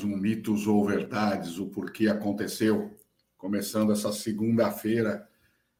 [0.00, 2.96] mais um Mitos ou Verdades, o porquê aconteceu.
[3.36, 5.28] Começando essa segunda-feira,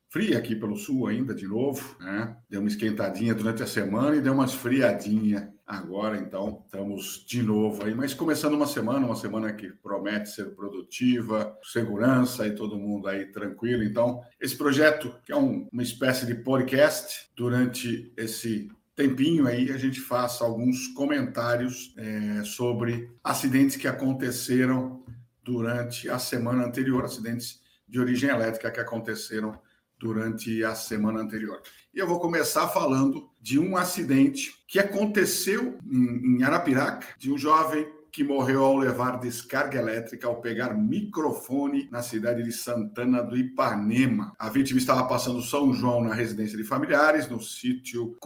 [0.09, 2.37] fria aqui pelo sul ainda, de novo, né?
[2.48, 7.84] Deu uma esquentadinha durante a semana e deu uma esfriadinha agora, então estamos de novo
[7.84, 13.09] aí, mas começando uma semana, uma semana que promete ser produtiva, segurança e todo mundo
[13.09, 13.83] aí tranquilo.
[13.83, 18.69] Então, esse projeto, que é um, uma espécie de podcast, durante esse
[19.00, 25.02] tempinho aí a gente faça alguns comentários é, sobre acidentes que aconteceram
[25.42, 29.58] durante a semana anterior, acidentes de origem elétrica que aconteceram
[29.98, 31.62] durante a semana anterior.
[31.94, 37.38] E eu vou começar falando de um acidente que aconteceu em, em Arapiraca, de um
[37.38, 43.36] jovem que morreu ao levar descarga elétrica ao pegar microfone na cidade de Santana do
[43.36, 44.33] Ipanema.
[44.39, 48.16] A vítima estava passando São João na residência de familiares, no sítio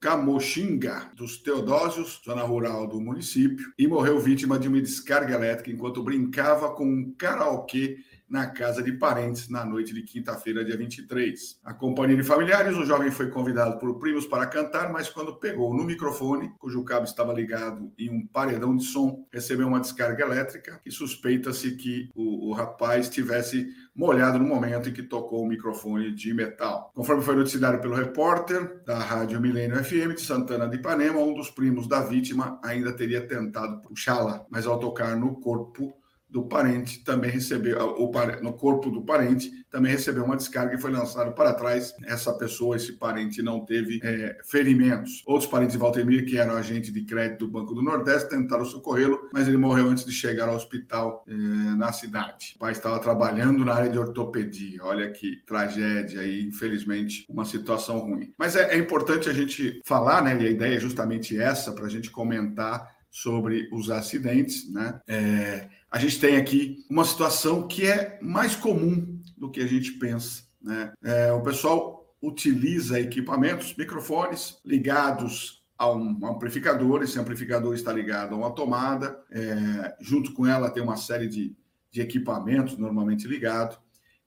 [0.00, 6.02] Camoxinga dos Teodósios, zona rural do município, e morreu vítima de uma descarga elétrica enquanto
[6.02, 7.98] brincava com um karaokê
[8.30, 11.58] na casa de parentes na noite de quinta-feira, dia 23.
[11.64, 15.74] A companhia de familiares, o jovem foi convidado por primos para cantar, mas quando pegou
[15.74, 20.80] no microfone, cujo cabo estava ligado em um paredão de som, recebeu uma descarga elétrica
[20.86, 26.12] e suspeita-se que o, o rapaz tivesse molhado no momento em que tocou o microfone
[26.14, 26.92] de metal.
[26.94, 31.50] Conforme foi noticiado pelo repórter da Rádio Milênio FM de Santana de Ipanema, um dos
[31.50, 35.92] primos da vítima ainda teria tentado puxá-la, mas ao tocar no corpo
[36.30, 40.90] do parente também recebeu, o, no corpo do parente também recebeu uma descarga e foi
[40.90, 41.94] lançado para trás.
[42.04, 45.22] Essa pessoa, esse parente, não teve é, ferimentos.
[45.26, 49.28] Outros parentes de Valtemir, que eram agente de crédito do Banco do Nordeste, tentaram socorrê-lo,
[49.32, 52.54] mas ele morreu antes de chegar ao hospital é, na cidade.
[52.56, 54.84] O pai estava trabalhando na área de ortopedia.
[54.84, 58.32] Olha que tragédia e, infelizmente, uma situação ruim.
[58.36, 60.36] Mas é, é importante a gente falar, né?
[60.40, 65.00] E a ideia é justamente essa, para a gente comentar sobre os acidentes, né?
[65.08, 69.92] É, a gente tem aqui uma situação que é mais comum do que a gente
[69.92, 70.44] pensa.
[70.62, 70.92] Né?
[71.02, 78.38] É, o pessoal utiliza equipamentos, microfones ligados a um amplificador, esse amplificador está ligado a
[78.38, 81.56] uma tomada, é, junto com ela tem uma série de,
[81.90, 83.78] de equipamentos normalmente ligados,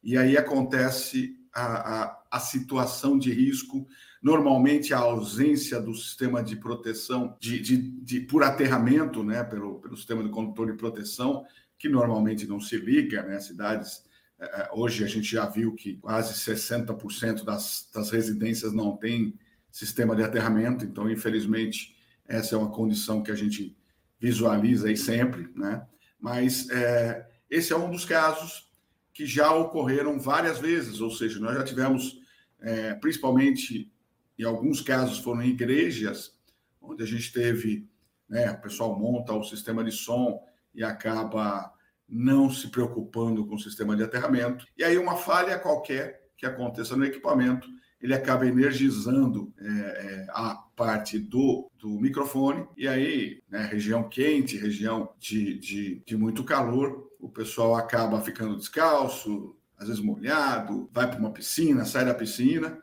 [0.01, 3.87] e aí acontece a, a, a situação de risco
[4.23, 9.97] normalmente a ausência do sistema de proteção de, de, de, por aterramento, né, pelo, pelo
[9.97, 11.45] sistema de controle de proteção,
[11.77, 14.03] que normalmente não se liga, né, cidades
[14.39, 19.37] é, é, hoje a gente já viu que quase 60% das, das residências não têm
[19.71, 21.95] sistema de aterramento, então infelizmente
[22.27, 23.75] essa é uma condição que a gente
[24.19, 25.85] visualiza aí sempre, né?
[26.19, 28.71] Mas é, esse é um dos casos
[29.13, 32.19] que já ocorreram várias vezes, ou seja, nós já tivemos,
[32.61, 33.92] é, principalmente
[34.37, 36.37] em alguns casos foram igrejas,
[36.81, 37.87] onde a gente teve,
[38.27, 41.71] né, o pessoal monta o sistema de som e acaba
[42.07, 44.65] não se preocupando com o sistema de aterramento.
[44.77, 47.67] E aí uma falha qualquer que aconteça no equipamento,
[48.01, 54.57] ele acaba energizando é, é, a parte do, do microfone, e aí, né, região quente,
[54.57, 61.09] região de, de, de muito calor, o pessoal acaba ficando descalço, às vezes molhado, vai
[61.09, 62.77] para uma piscina, sai da piscina,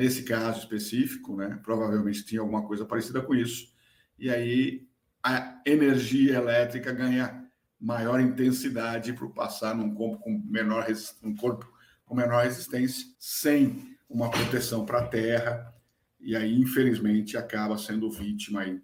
[0.00, 3.70] Nesse caso específico, né, provavelmente tinha alguma coisa parecida com isso.
[4.18, 4.88] E aí
[5.22, 7.44] a energia elétrica ganha
[7.78, 10.86] maior intensidade para passar num corpo com menor
[11.22, 11.70] um corpo
[12.06, 15.70] com menor resistência, sem uma proteção para a terra,
[16.18, 18.80] e aí infelizmente acaba sendo vítima aí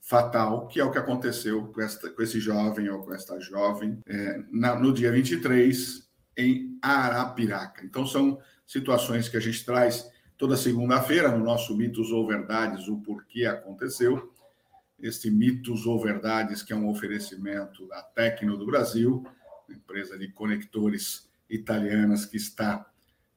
[0.00, 3.98] fatal, que é o que aconteceu com, esta, com esse jovem ou com esta jovem
[4.06, 7.84] é, na, no dia 23 em Arapiraca.
[7.84, 10.08] Então são situações que a gente traz
[10.40, 14.32] toda segunda-feira no nosso Mitos ou Verdades, o porquê aconteceu.
[14.98, 19.22] Este Mitos ou Verdades, que é um oferecimento da Tecno do Brasil,
[19.68, 22.86] empresa de conectores italianas que está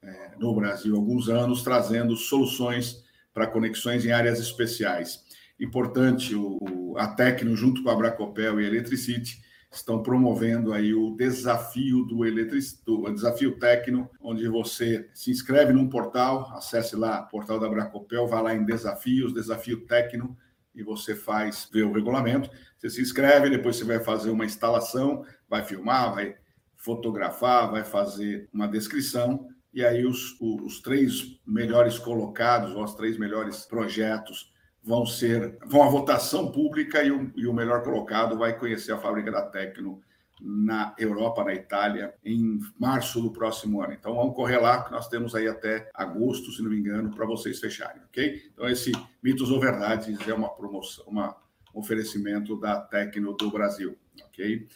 [0.02, 3.04] é, no Brasil há alguns anos, trazendo soluções
[3.34, 5.26] para conexões em áreas especiais.
[5.60, 9.44] Importante, o, a Tecno, junto com a Bracopel e a Electricity,
[9.74, 15.90] estão promovendo aí o desafio do eletric, do desafio técnico, onde você se inscreve num
[15.90, 20.38] portal, acesse lá o portal da Bracopel, vá lá em desafios, desafio técnico,
[20.76, 22.50] e você faz ver o regulamento.
[22.78, 26.36] Você se inscreve, depois você vai fazer uma instalação, vai filmar, vai
[26.78, 33.18] fotografar, vai fazer uma descrição, e aí os, os três melhores colocados, ou os três
[33.18, 34.53] melhores projetos
[34.84, 38.98] vão ser vão à votação pública e o, e o melhor colocado vai conhecer a
[38.98, 40.02] fábrica da Tecno
[40.42, 43.94] na Europa, na Itália, em março do próximo ano.
[43.94, 47.26] Então vamos correr lá, que nós temos aí até agosto, se não me engano, para
[47.26, 48.44] vocês fecharem, ok?
[48.52, 48.92] Então esse
[49.22, 51.38] Mitos ou Verdades é uma promoção, uma
[51.74, 54.68] oferecimento da Tecno do Brasil, ok?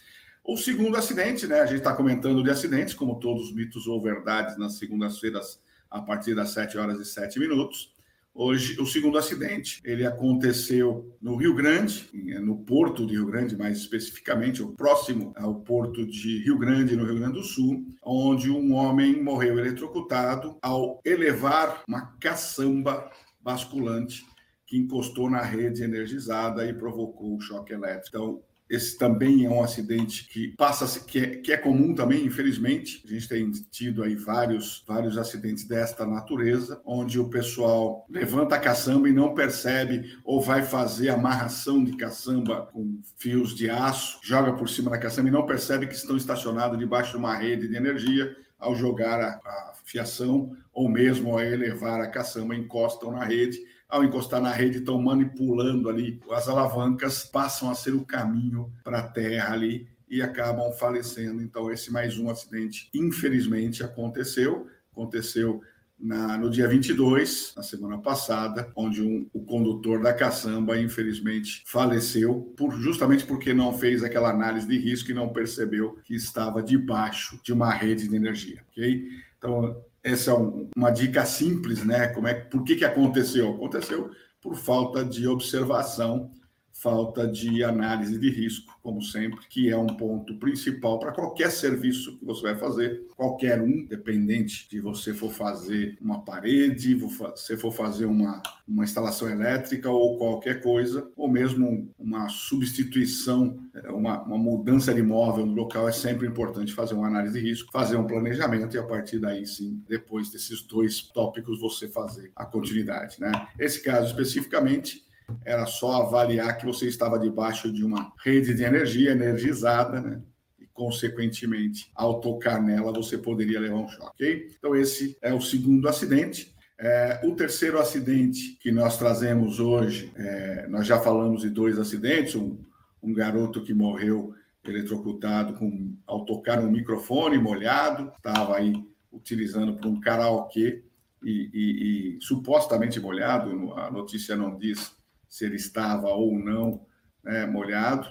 [0.43, 1.59] O segundo acidente, né?
[1.59, 5.61] A gente está comentando de acidentes, como todos os mitos ou verdades, nas segundas-feiras,
[5.91, 7.93] a partir das 7 horas e 7 minutos.
[8.39, 12.07] Hoje, o segundo acidente, ele aconteceu no Rio Grande,
[12.39, 17.03] no porto de Rio Grande, mais especificamente, o próximo ao porto de Rio Grande, no
[17.03, 23.09] Rio Grande do Sul, onde um homem morreu eletrocutado ao elevar uma caçamba
[23.41, 24.23] basculante
[24.67, 28.15] que encostou na rede energizada e provocou o choque elétrico.
[28.15, 33.01] Então, esse também é um acidente que passa que é, que é comum também, infelizmente.
[33.05, 38.59] A gente tem tido aí vários, vários acidentes desta natureza, onde o pessoal levanta a
[38.59, 44.53] caçamba e não percebe ou vai fazer amarração de caçamba com fios de aço, joga
[44.53, 47.75] por cima da caçamba e não percebe que estão estacionados debaixo de uma rede de
[47.75, 48.35] energia.
[48.59, 54.03] Ao jogar a, a fiação ou mesmo ao elevar a caçamba, encostam na rede ao
[54.03, 59.07] encostar na rede, estão manipulando ali as alavancas, passam a ser o caminho para a
[59.07, 61.41] terra ali e acabam falecendo.
[61.41, 64.67] Então, esse mais um acidente, infelizmente, aconteceu.
[64.91, 65.61] Aconteceu
[65.99, 72.53] na, no dia 22, na semana passada, onde um, o condutor da caçamba, infelizmente, faleceu,
[72.55, 77.39] por, justamente porque não fez aquela análise de risco e não percebeu que estava debaixo
[77.43, 78.63] de uma rede de energia.
[78.69, 79.07] ok?
[79.37, 79.81] Então,
[80.11, 82.07] essa é um, uma dica simples, né?
[82.07, 83.51] Como é, por que, que aconteceu?
[83.51, 84.09] Aconteceu
[84.41, 86.31] por falta de observação
[86.79, 92.17] falta de análise de risco, como sempre, que é um ponto principal para qualquer serviço
[92.17, 97.71] que você vai fazer, qualquer um, dependente de você for fazer uma parede, você for
[97.71, 104.37] fazer uma, uma instalação elétrica ou qualquer coisa, ou mesmo uma substituição, é, uma, uma
[104.37, 108.05] mudança de imóvel no local, é sempre importante fazer uma análise de risco, fazer um
[108.05, 113.19] planejamento e a partir daí sim, depois desses dois tópicos, você fazer a continuidade.
[113.19, 113.31] Né?
[113.57, 115.06] Esse caso especificamente
[115.43, 120.21] era só avaliar que você estava debaixo de uma rede de energia energizada, né?
[120.59, 124.11] E, consequentemente, ao tocar nela, você poderia levar um choque.
[124.13, 124.49] Okay?
[124.57, 126.55] Então, esse é o segundo acidente.
[126.79, 132.35] É, o terceiro acidente que nós trazemos hoje, é, nós já falamos de dois acidentes:
[132.35, 132.57] um,
[133.01, 134.33] um garoto que morreu
[134.65, 138.73] eletrocutado com, ao tocar um microfone molhado, estava aí
[139.11, 140.83] utilizando para um karaokê
[141.23, 144.96] e, e, e supostamente molhado, a notícia não diz
[145.29, 146.85] se ele estava ou não
[147.23, 148.07] né, molhado.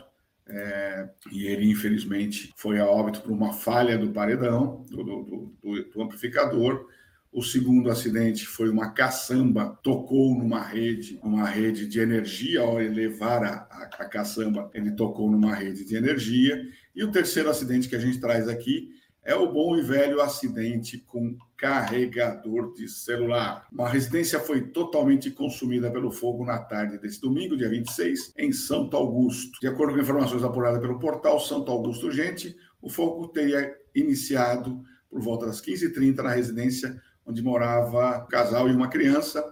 [0.48, 5.84] É, e ele, infelizmente, foi a óbito por uma falha do paredão, do, do, do,
[5.92, 6.86] do, amplificador.
[7.32, 12.60] O segundo acidente foi uma caçamba, tocou numa rede, uma rede de energia.
[12.60, 16.62] Ao elevar a, a, a caçamba, ele tocou numa rede de energia.
[16.94, 18.95] E o terceiro acidente que a gente traz aqui
[19.26, 23.67] é o bom e velho acidente com carregador de celular.
[23.73, 28.96] Uma residência foi totalmente consumida pelo fogo na tarde desse domingo, dia 26, em Santo
[28.96, 29.58] Augusto.
[29.61, 34.81] De acordo com informações apuradas pelo portal Santo Augusto Gente, o fogo teria iniciado
[35.11, 39.42] por volta das 15h30 na residência onde morava um casal e uma criança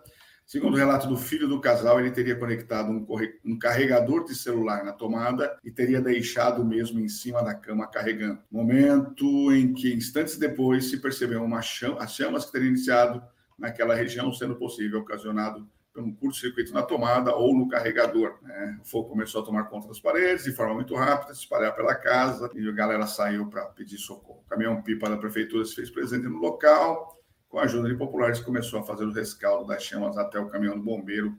[0.47, 3.07] Segundo o relato do filho do casal, ele teria conectado um,
[3.45, 8.41] um, carregador de celular na tomada e teria deixado mesmo em cima da cama carregando.
[8.51, 13.23] Momento em que, instantes depois, se percebeu uma chama, as chamas que teriam iniciado
[13.59, 18.37] naquela região, sendo possível ocasionado por um curto-circuito na tomada ou no carregador.
[18.43, 18.79] Né?
[18.83, 21.95] O fogo começou a tomar conta das paredes de forma muito rápida, se espalhar pela
[21.95, 24.43] casa e a galera saiu para pedir socorro.
[24.45, 27.24] O caminhão-pipa da prefeitura se fez presente no local
[27.54, 30.76] com a ajuda de populares, começou a fazer o rescaldo das chamas até o caminhão
[30.76, 31.38] do bombeiro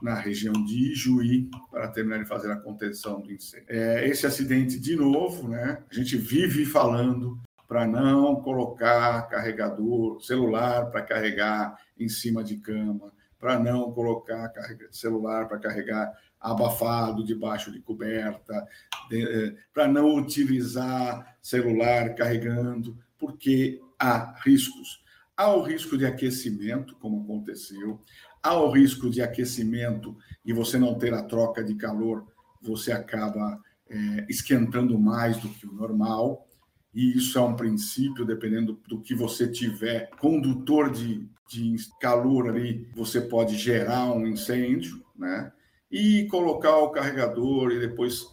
[0.00, 3.66] na região de Ijuí para terminar de fazer a contenção do incêndio.
[3.68, 5.82] É, esse acidente, de novo, né?
[5.90, 13.12] A gente vive falando para não colocar carregador celular para carregar em cima de cama,
[13.36, 14.52] para não colocar
[14.92, 18.64] celular para carregar abafado debaixo de coberta,
[19.10, 25.02] de, é, para não utilizar celular carregando, porque há riscos.
[25.38, 28.02] Há o risco de aquecimento, como aconteceu,
[28.42, 32.26] há o risco de aquecimento e você não ter a troca de calor,
[32.60, 33.56] você acaba
[33.88, 36.44] é, esquentando mais do que o normal.
[36.92, 42.90] E isso é um princípio, dependendo do que você tiver, condutor de, de calor ali,
[42.96, 45.52] você pode gerar um incêndio, né?
[45.88, 48.26] E colocar o carregador e depois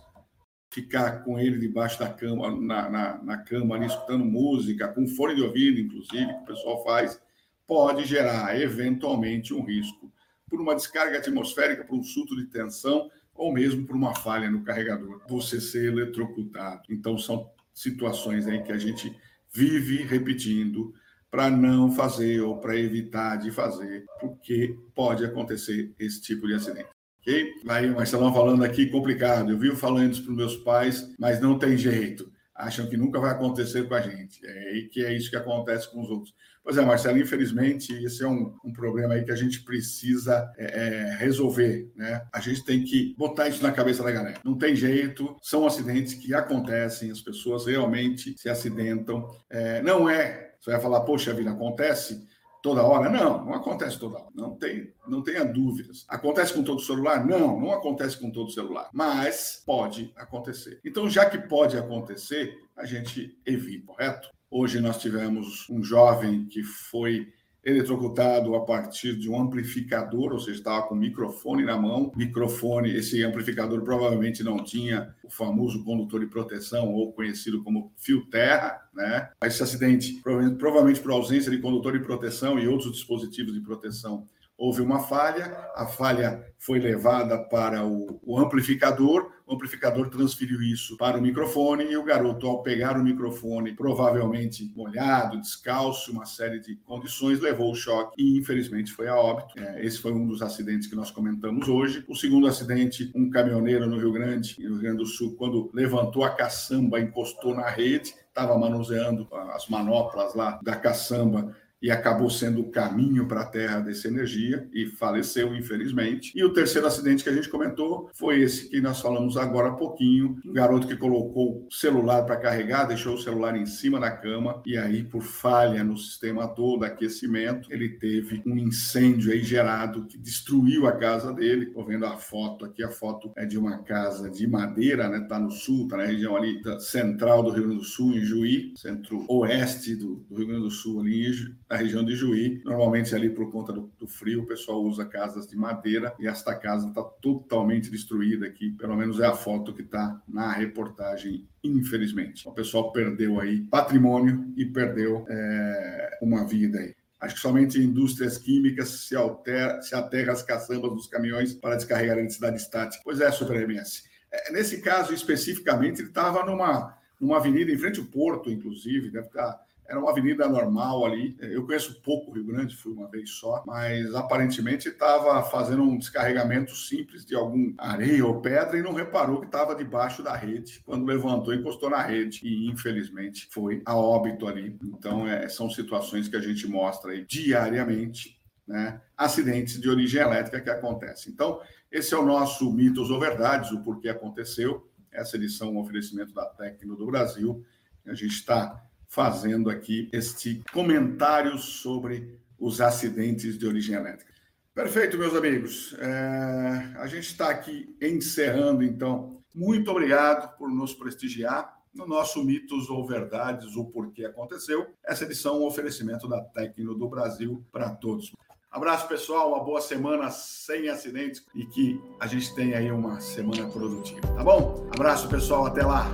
[0.76, 5.34] ficar com ele debaixo da cama, na, na, na, cama ali, escutando música, com fone
[5.34, 7.22] de ouvido, inclusive, que o pessoal faz,
[7.66, 10.12] pode gerar eventualmente um risco
[10.50, 14.64] por uma descarga atmosférica, por um surto de tensão ou mesmo por uma falha no
[14.64, 16.84] carregador, você ser eletrocutado.
[16.90, 19.16] Então, são situações aí que a gente
[19.50, 20.94] vive repetindo
[21.32, 26.95] para não fazer ou para evitar de fazer, porque pode acontecer esse tipo de acidente.
[27.26, 27.54] Ok?
[27.68, 29.52] Aí o Marcelão falando aqui, complicado.
[29.52, 32.32] Eu vivo falando isso para os meus pais, mas não tem jeito.
[32.54, 34.46] Acham que nunca vai acontecer com a gente.
[34.46, 36.34] É aí que é isso que acontece com os outros.
[36.64, 40.66] Pois é, Marcelo, infelizmente, esse é um, um problema aí que a gente precisa é,
[40.66, 42.26] é, resolver, né?
[42.34, 44.40] A gente tem que botar isso na cabeça da galera.
[44.44, 49.30] Não tem jeito, são acidentes que acontecem, as pessoas realmente se acidentam.
[49.48, 52.26] É, não é, você vai falar, poxa vida, acontece
[52.66, 53.12] toda hora?
[53.12, 54.32] Não, não acontece toda hora.
[54.34, 56.04] Não tem, não tenha dúvidas.
[56.10, 57.24] Acontece com todo celular?
[57.24, 58.90] Não, não acontece com todo celular.
[58.92, 60.80] Mas pode acontecer.
[60.84, 64.30] Então, já que pode acontecer, a gente evita, correto?
[64.50, 67.32] Hoje nós tivemos um jovem que foi
[67.66, 72.12] eletrocutado a partir de um amplificador, ou seja, estava com microfone na mão.
[72.16, 78.26] Microfone, esse amplificador provavelmente não tinha o famoso condutor de proteção, ou conhecido como fio
[78.28, 79.30] terra, né?
[79.44, 84.82] Esse acidente, provavelmente por ausência de condutor de proteção e outros dispositivos de proteção, houve
[84.82, 85.46] uma falha,
[85.76, 91.84] a falha foi levada para o, o, amplificador, o amplificador transferiu isso para o microfone
[91.86, 97.72] e o garoto, ao pegar o microfone, provavelmente molhado, descalço, uma série de condições, levou
[97.72, 99.60] o choque e infelizmente foi a óbito.
[99.60, 102.04] É, esse foi um dos acidentes que nós comentamos hoje.
[102.08, 106.24] O segundo acidente, um caminhoneiro no Rio Grande, no Rio Grande do Sul, quando levantou
[106.24, 112.62] a caçamba, encostou na rede, estava manuseando as manoplas lá da caçamba e acabou sendo
[112.62, 116.32] o caminho para a Terra dessa energia e faleceu, infelizmente.
[116.36, 119.74] E o terceiro acidente que a gente comentou foi esse que nós falamos agora há
[119.74, 124.10] pouquinho: um garoto que colocou o celular para carregar, deixou o celular em cima da
[124.10, 130.08] cama e aí, por falha no sistema todo, aquecimento, ele teve um incêndio aí gerado
[130.08, 131.66] que destruiu a casa dele.
[131.66, 135.20] Estou vendo a foto aqui, a foto é de uma casa de madeira, né?
[135.20, 138.74] Está no sul, está na região ali central do Rio Grande do Sul, em Juí,
[138.76, 142.62] centro-oeste do, do Rio Grande do Sul, ali em na região de Juí.
[142.64, 146.56] Normalmente ali por conta do, do, frio, o pessoal usa casas de madeira e esta
[146.56, 148.72] casa está totalmente destruída aqui.
[148.72, 152.48] Pelo menos é a foto que está na reportagem, infelizmente.
[152.48, 156.96] O pessoal perdeu aí patrimônio e perdeu é, uma vida aí.
[157.20, 162.16] Acho que somente indústrias químicas se, altera, se aterra as caçambas dos caminhões para descarregar
[162.16, 163.02] a eletricidade estática.
[163.04, 164.04] Pois é, Super MS.
[164.32, 169.28] É, nesse caso especificamente, ele estava numa, numa avenida em frente ao porto, inclusive, deve
[169.28, 171.38] estar era uma avenida normal ali.
[171.40, 176.76] Eu conheço pouco Rio Grande, fui uma vez só, mas aparentemente estava fazendo um descarregamento
[176.76, 180.82] simples de algum areia ou pedra e não reparou que estava debaixo da rede.
[180.86, 184.78] Quando levantou, encostou na rede e infelizmente foi a óbito ali.
[184.84, 189.02] Então, é, são situações que a gente mostra aí diariamente, né?
[189.16, 191.32] Acidentes de origem elétrica que acontecem.
[191.32, 191.62] Então,
[191.92, 194.90] esse é o nosso mitos ou verdades, o porquê aconteceu.
[195.12, 197.64] Essa edição é um oferecimento da Tecno do Brasil.
[198.06, 198.84] A gente está
[199.16, 204.34] fazendo aqui este comentário sobre os acidentes de origem elétrica.
[204.74, 205.96] Perfeito, meus amigos.
[206.00, 209.42] É, a gente está aqui encerrando, então.
[209.54, 214.86] Muito obrigado por nos prestigiar no nosso Mitos ou Verdades, o Porquê Aconteceu.
[215.02, 218.34] Essa edição é um oferecimento da Tecno do Brasil para todos.
[218.70, 219.54] Abraço, pessoal.
[219.54, 224.44] Uma boa semana sem acidentes e que a gente tenha aí uma semana produtiva, tá
[224.44, 224.90] bom?
[224.94, 225.68] Abraço, pessoal.
[225.68, 226.14] Até lá.